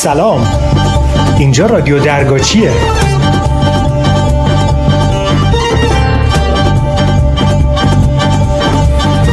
[0.00, 0.46] سلام.
[1.38, 2.72] اینجا رادیو درگاچیه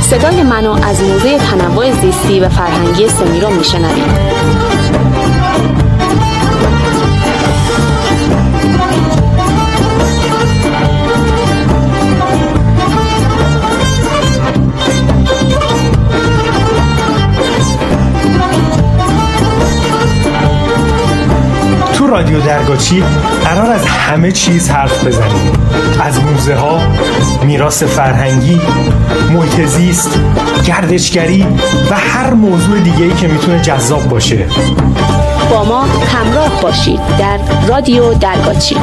[0.01, 5.06] صدای منو از موزه تنوع زیستی و فرهنگی سمیرو میشنوید.
[22.07, 23.03] رادیو درگاچی
[23.43, 25.51] قرار از همه چیز حرف بزنیم.
[26.01, 26.79] از موزه ها
[27.43, 28.61] میراث فرهنگی
[29.33, 30.19] محیط زیست
[30.67, 31.47] گردشگری
[31.91, 34.45] و هر موضوع دیگه ای که می‌تونه جذاب باشه.
[35.51, 38.75] با ما همراه باشید در رادیو درگاچی.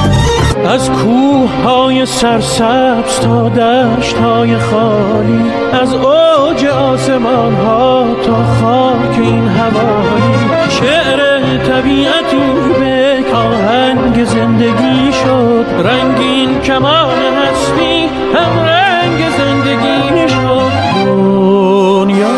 [0.69, 5.43] از کوه های سرسبز تا دشت های خالی
[5.83, 10.35] از اوج آسمان ها تا خاک این هوایی
[10.69, 12.37] شعر طبیعتی
[12.81, 13.04] به
[13.45, 20.73] آهنگ زندگی شد رنگین کمان هستی هم رنگ زندگی شد
[21.05, 22.29] دنیا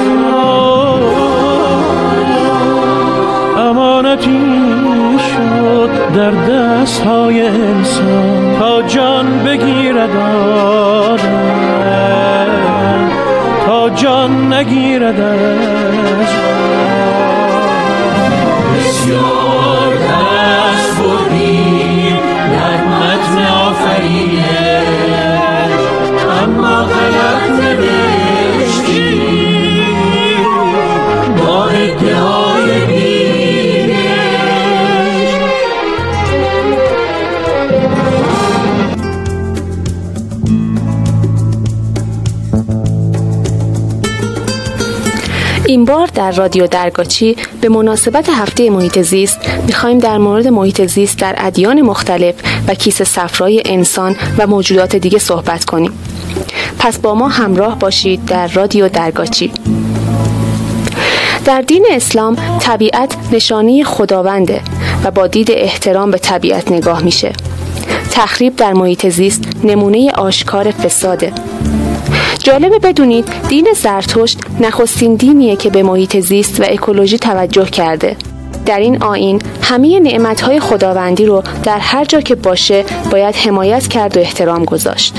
[3.58, 8.36] امانتی شد در دست های انسان.
[8.58, 11.26] تا جان بگیرد آدم
[13.66, 16.28] تا جان نگیرد از
[18.78, 19.35] بسیار
[46.16, 51.82] در رادیو درگاچی به مناسبت هفته محیط زیست می‌خوایم در مورد محیط زیست در ادیان
[51.82, 52.34] مختلف
[52.68, 55.92] و کیسه صفرای انسان و موجودات دیگه صحبت کنیم.
[56.78, 59.52] پس با ما همراه باشید در رادیو درگاچی.
[61.44, 64.60] در دین اسلام طبیعت نشانی خداونده
[65.04, 67.32] و با دید احترام به طبیعت نگاه میشه.
[68.10, 71.32] تخریب در محیط زیست نمونه آشکار فساده.
[72.46, 78.16] جالبه بدونید دین زرتشت نخستین دینیه که به محیط زیست و اکولوژی توجه کرده.
[78.66, 84.16] در این آین همه نعمتهای خداوندی رو در هر جا که باشه باید حمایت کرد
[84.16, 85.14] و احترام گذاشت.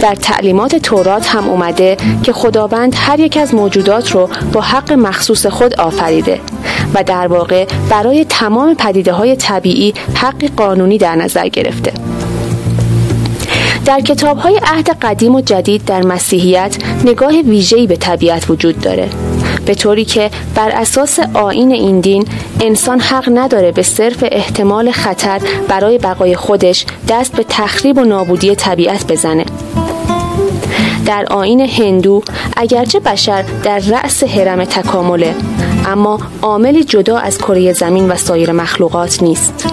[0.00, 5.46] در تعلیمات تورات هم اومده که خداوند هر یک از موجودات رو با حق مخصوص
[5.46, 6.40] خود آفریده
[6.94, 12.11] و در واقع برای تمام پدیده های طبیعی حقی قانونی در نظر گرفته.
[13.84, 19.08] در کتاب های عهد قدیم و جدید در مسیحیت نگاه ویژه‌ای به طبیعت وجود داره.
[19.66, 22.26] به طوری که بر اساس آین این دین
[22.60, 28.54] انسان حق نداره به صرف احتمال خطر برای بقای خودش دست به تخریب و نابودی
[28.54, 29.44] طبیعت بزنه.
[31.06, 32.22] در آین هندو
[32.56, 35.34] اگرچه بشر در رأس حرم تکامله
[35.86, 39.66] اما عاملی جدا از کره زمین و سایر مخلوقات نیست.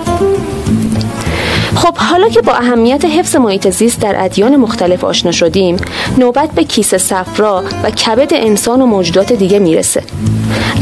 [1.80, 5.78] خب حالا که با اهمیت حفظ محیط زیست در ادیان مختلف آشنا شدیم
[6.18, 10.04] نوبت به کیسه صفرا و کبد انسان و موجودات دیگه می‌رسه.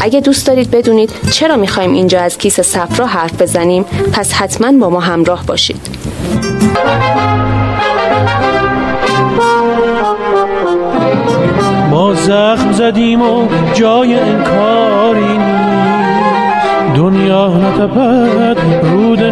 [0.02, 4.90] اگه دوست دارید بدونید چرا می‌خوایم اینجا از کیسه صفرا حرف بزنیم پس حتما با
[4.90, 5.88] ما همراه باشید.
[11.91, 15.40] ما زخم زدیم و جای انکاری
[16.96, 19.24] دنیا نتپد رود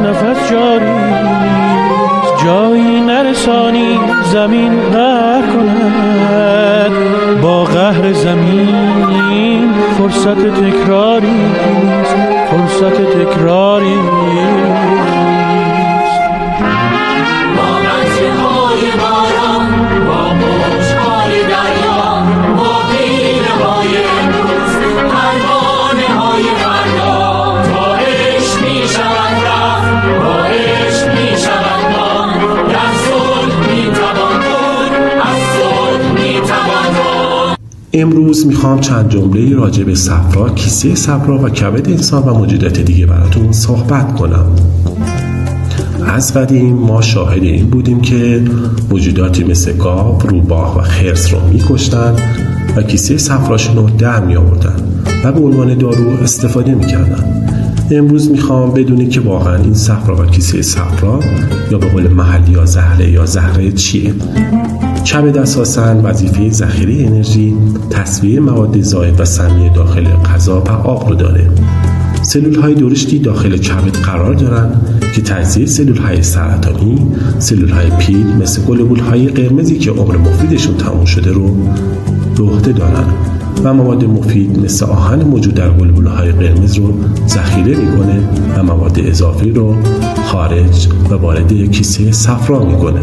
[4.35, 6.91] زمین قهر کند
[7.41, 11.34] با قهر زمین فرصت تکراری
[37.97, 43.05] امروز می‌خوام چند جمله راجع به صفرا، کیسه صفرا و کبد انسان و موجودات دیگه
[43.05, 44.45] براتون صحبت کنم.
[46.05, 48.43] از قدیم ما شاهد این بودیم که
[48.89, 52.15] موجوداتی مثل گاو، روباه و خرس رو میکشتن
[52.75, 54.75] و کیسه صفراشون رو در می آوردن
[55.23, 57.44] و به عنوان دارو استفاده می‌کردن.
[57.91, 61.19] امروز می‌خوام بدونی که واقعا این صفرا و کیسه صفرا
[61.71, 64.13] یا به قول محلی یا زهره یا زهره چیه؟
[65.11, 67.55] کبد اساسا وظیفه ذخیره انرژی
[67.89, 71.49] تصویه مواد زاید و سمی داخل غذا و آب رو داره.
[72.21, 77.07] سلول های درشتی داخل کبد قرار دارند که تجزیه سلول های سرطانی
[77.39, 81.55] سلول های پیل مثل گلبول های قرمزی که عمر مفیدشون تموم شده رو
[82.37, 83.13] به عهده دارند
[83.63, 86.93] و مواد مفید مثل آهن موجود در گلبوله های قرمز رو
[87.27, 89.75] ذخیره می‌کنه و مواد اضافی رو
[90.25, 92.99] خارج و وارد کیسه صفرا می‌کنه.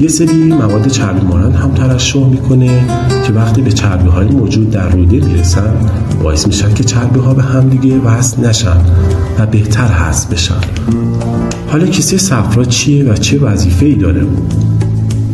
[0.00, 2.86] یه سری مواد چربی مانند هم ترشح می‌کنه
[3.26, 5.74] که وقتی به چربی های موجود در روده می‌رسن
[6.22, 8.80] باعث میشن که چربی ها به همدیگه وصل نشن
[9.38, 10.60] و بهتر حذف بشن.
[11.68, 14.26] حالا کیسه صفرا چیه و چه وظیفه ای داره؟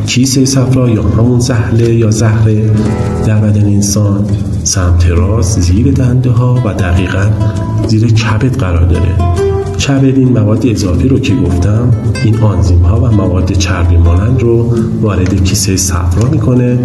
[0.07, 2.71] کیسه صفرا؟ یا همون زهله یا زهره؟
[3.27, 4.25] در بدن انسان
[4.65, 7.31] سمت راست زیر دنده ها و دقیقا
[7.87, 9.15] زیر کبد قرار داره.
[9.79, 11.93] کبد این مواد اضافی رو که گفتم
[12.25, 16.79] این آنزیم ها و مواد چربی مانند رو وارد کیسه صفرا می‌کنه.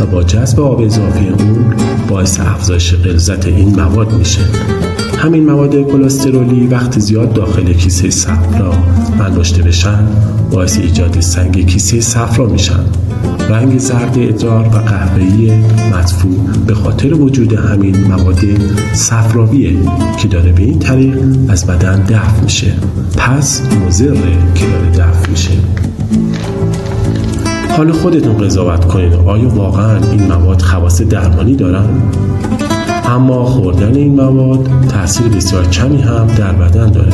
[0.00, 1.74] و با جذب آب اضافی اون
[2.08, 4.40] باعث افزایش غلظت این مواد میشه.
[5.18, 8.72] همین مواد کلسترولی وقتی زیاد داخل کیسه صفرا
[9.20, 10.06] انباشته بشن
[10.50, 12.84] باعث ایجاد سنگ کیسه صفرا میشن.
[13.50, 15.52] رنگ زرد ادرار و قهوه‌ای
[15.92, 16.36] مدفوع
[16.66, 18.40] به خاطر وجود همین مواد
[18.92, 19.76] صفراویه
[20.18, 21.18] که داره به این طریق
[21.48, 22.72] از بدن دفع میشه.
[23.16, 25.52] پس مضره که داره دفع میشه.
[27.76, 29.14] حالا خودتون قضاوت کنید.
[29.14, 31.86] آیا واقعا این مواد خواص درمانی دارن؟
[33.04, 37.12] اما خوردن این مواد تاثیر بسیار کمی هم در بدن داره.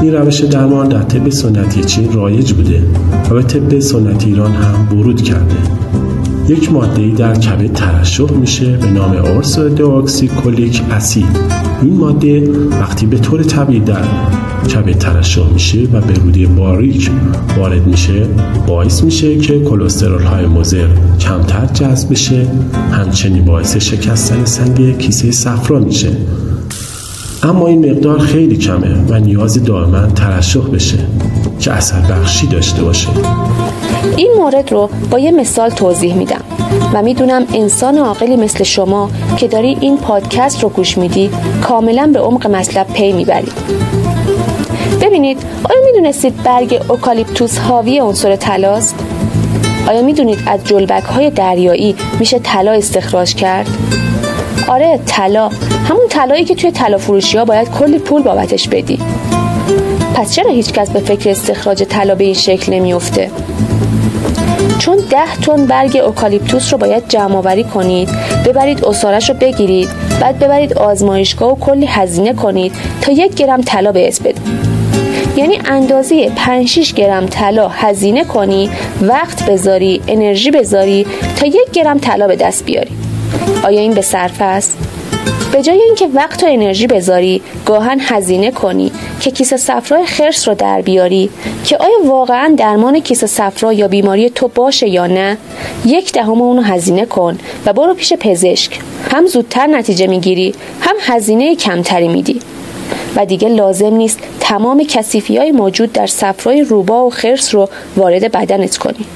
[0.00, 2.82] این روش درمان در طب سنتی چین رایج بوده
[3.30, 5.56] و به طب سنتی ایران هم ورود کرده.
[6.48, 9.16] یک ماده در کبد ترشح میشه به نام
[10.44, 11.40] کلیک اسید.
[11.82, 14.04] این ماده وقتی به طور طبیعی در
[14.66, 17.10] کبد ترشح میشه و به روده باریک
[17.56, 18.26] وارد میشه.
[18.66, 20.88] باعث میشه که کلسترول های مضر
[21.20, 22.46] کمتر جذب بشه.
[22.92, 26.08] همچنین باعث شکستن سنگ کیسه صفرا میشه.
[27.42, 30.98] اما این مقدار خیلی کمه و نیاز دائما ترشح بشه
[31.60, 33.08] که اثر بخشی داشته باشه.
[34.16, 36.40] این مورد رو با یه مثال توضیح میدم
[36.94, 41.30] و می‌دونم انسان عاقلی مثل شما که داری این پادکست رو گوش میدی
[41.62, 43.48] کاملا به عمق مطلب پی می‌بری.
[45.02, 45.38] ببینید
[45.70, 48.94] آیا می‌دونستید برگ اوکالیپتوس حاوی عنصر طلاست؟
[49.88, 53.66] آیا می‌دونید از جلبک های دریایی میشه طلا استخراج کرد؟
[54.68, 55.48] آره طلا.
[55.88, 58.98] همون طلایی که توی طلا فروشی ها باید کلی پول بابتش بدی.
[60.14, 63.30] پس چرا هیچکس به فکر استخراج طلا به این شکل نمیافته؟
[64.78, 68.08] چون ده تن برگ اوکالیپتوس رو باید جمع آوری کنید
[68.46, 69.88] ببرید اصارش رو بگیرید
[70.20, 74.65] بعد ببرید آزمایشگاه و کلی هزینه کنید تا یک گرم طلا بهش بدید.
[75.36, 78.70] یعنی اندازه 5 6 گرم طلا هزینه کنی
[79.02, 81.06] وقت بذاری انرژی بذاری
[81.40, 82.90] تا یک گرم طلا به دست بیاری.
[83.64, 84.78] آیا این به صرف است؟
[85.52, 90.54] به جای اینکه وقت و انرژی بذاری گاهن هزینه کنی که کیسه صفرای خرس رو
[90.54, 91.30] در بیاری
[91.64, 95.36] که آیا واقعا درمان کیسه صفرا یا بیماری تو باشه یا نه؟
[95.84, 98.80] یک دهم اونو هزینه کن و برو پیش پزشک.
[99.12, 102.40] هم زودتر نتیجه می‌گیری هم هزینه کمتری میدی.
[103.16, 108.32] و دیگه لازم نیست تمام کسیفی های موجود در صفرای روبا و خرس رو وارد
[108.32, 109.06] بدنت کنی.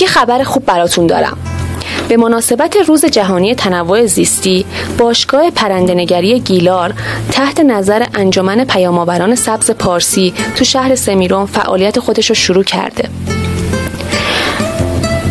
[0.00, 1.38] یه خبر خوب براتون دارم.
[2.08, 4.64] به مناسبت روز جهانی تنوع زیستی
[4.98, 6.94] باشگاه پرندنگری گیلار
[7.32, 13.08] تحت نظر انجمن پیامآوران سبز پارسی تو شهر سمیرون فعالیت خودش رو شروع کرده.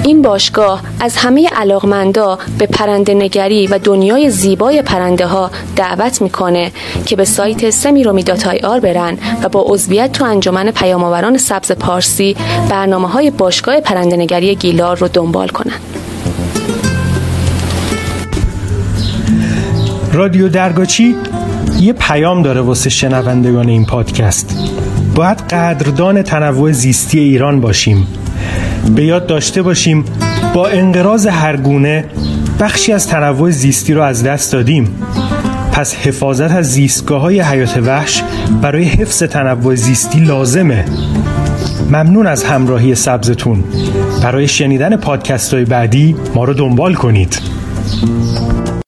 [0.03, 6.71] این باشگاه از همه علاقمندا به پرنده نگری و دنیای زیبای پرنده ها دعوت می‌کنه
[7.05, 8.23] که به سایت سمیرومی
[8.63, 12.35] آر برن و با عضویت تو انجمن پیامآوران سبز پارسی
[12.69, 15.73] برنامه های باشگاه پرنده نگری گیلار رو دنبال کنن.
[20.13, 21.15] رادیو درگاچی
[21.79, 24.57] یه پیام داره واسه شنوندگان این پادکست.
[25.15, 28.07] باید قدردان تنوع زیستی ایران باشیم.
[28.95, 30.05] به یاد داشته باشیم
[30.53, 32.05] با انقراض هر گونه
[32.59, 34.95] بخشی از تنوع زیستی رو از دست دادیم.
[35.71, 38.23] پس حفاظت از زیستگاه های حیات وحش
[38.61, 40.85] برای حفظ تنوع زیستی لازمه.
[41.87, 43.63] ممنون از همراهی سبزتون.
[44.23, 47.37] برای شنیدن پادکست های بعدی ما رو دنبال کنید.